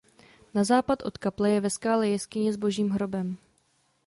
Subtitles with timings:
[0.53, 3.37] Na západ od kaple je ve skále jeskyně s Božím hrobem.